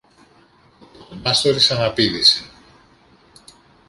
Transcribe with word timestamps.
Ο 0.83 0.85
πρωτομάστορης 0.97 1.67
αναπήδησε. 1.71 2.45